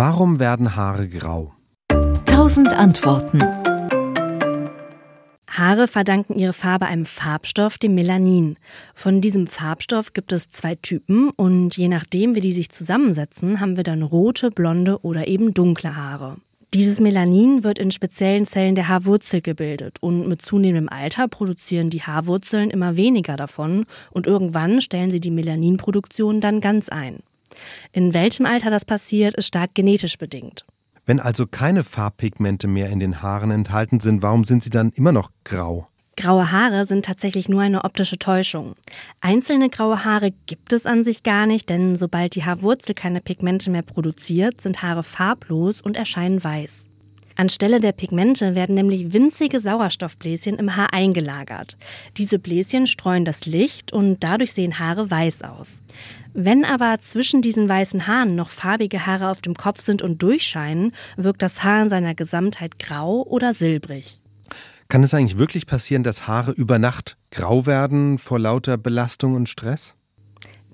[0.00, 1.54] Warum werden Haare grau?
[2.24, 3.42] Tausend Antworten.
[5.48, 8.58] Haare verdanken ihre Farbe einem Farbstoff, dem Melanin.
[8.94, 13.76] Von diesem Farbstoff gibt es zwei Typen und je nachdem, wie die sich zusammensetzen, haben
[13.76, 16.36] wir dann rote, blonde oder eben dunkle Haare.
[16.74, 22.02] Dieses Melanin wird in speziellen Zellen der Haarwurzel gebildet und mit zunehmendem Alter produzieren die
[22.02, 27.18] Haarwurzeln immer weniger davon und irgendwann stellen sie die Melaninproduktion dann ganz ein.
[27.92, 30.64] In welchem Alter das passiert, ist stark genetisch bedingt.
[31.06, 35.12] Wenn also keine Farbpigmente mehr in den Haaren enthalten sind, warum sind sie dann immer
[35.12, 35.86] noch grau?
[36.18, 38.74] Graue Haare sind tatsächlich nur eine optische Täuschung.
[39.20, 43.70] Einzelne graue Haare gibt es an sich gar nicht, denn sobald die Haarwurzel keine Pigmente
[43.70, 46.87] mehr produziert, sind Haare farblos und erscheinen weiß.
[47.38, 51.76] Anstelle der Pigmente werden nämlich winzige Sauerstoffbläschen im Haar eingelagert.
[52.16, 55.80] Diese Bläschen streuen das Licht und dadurch sehen Haare weiß aus.
[56.34, 60.92] Wenn aber zwischen diesen weißen Haaren noch farbige Haare auf dem Kopf sind und durchscheinen,
[61.16, 64.20] wirkt das Haar in seiner Gesamtheit grau oder silbrig.
[64.88, 69.48] Kann es eigentlich wirklich passieren, dass Haare über Nacht grau werden vor lauter Belastung und
[69.48, 69.94] Stress?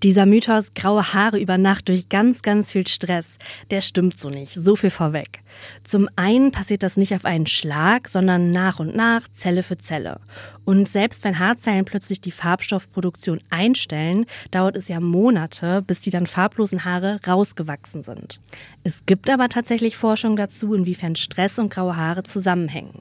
[0.03, 3.39] Dieser Mythos graue Haare über Nacht durch ganz, ganz viel Stress,
[3.71, 4.53] der stimmt so nicht.
[4.53, 5.41] So viel vorweg.
[5.83, 10.21] Zum einen passiert das nicht auf einen Schlag, sondern nach und nach, Zelle für Zelle.
[10.65, 16.27] Und selbst wenn Haarzellen plötzlich die Farbstoffproduktion einstellen, dauert es ja Monate, bis die dann
[16.27, 18.41] farblosen Haare rausgewachsen sind.
[18.83, 23.01] Es gibt aber tatsächlich Forschung dazu, inwiefern Stress und graue Haare zusammenhängen.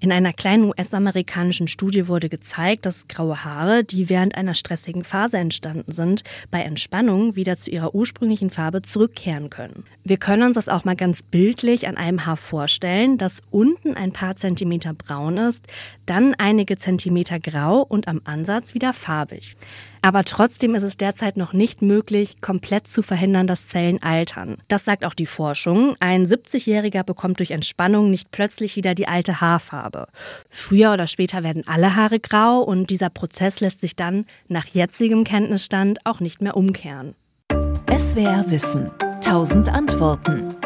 [0.00, 5.38] In einer kleinen US-amerikanischen Studie wurde gezeigt, dass graue Haare, die während einer stressigen Phase
[5.38, 9.84] entstanden sind, bei Entspannung wieder zu ihrer ursprünglichen Farbe zurückkehren können.
[10.04, 14.12] Wir können uns das auch mal ganz bildlich an einem Haar vorstellen, das unten ein
[14.12, 15.66] paar Zentimeter braun ist,
[16.06, 19.56] dann einige Zentimeter grau und am Ansatz wieder farbig.
[20.00, 24.58] Aber trotzdem ist es derzeit noch nicht möglich, komplett zu verhindern, dass Zellen altern.
[24.68, 25.96] Das sagt auch die Forschung.
[26.00, 30.06] Ein 70-Jähriger bekommt durch Entspannung nicht plötzlich wieder die alte Haarfarbe.
[30.48, 35.24] Früher oder später werden alle Haare grau und dieser Prozess lässt sich dann nach jetzigem
[35.24, 37.14] Kenntnisstand auch nicht mehr umkehren.
[37.90, 38.90] SWR Wissen.
[39.20, 40.57] Tausend Antworten.